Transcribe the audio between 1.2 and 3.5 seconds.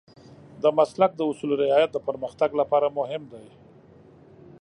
اصولو رعایت د پرمختګ لپاره مهم دی.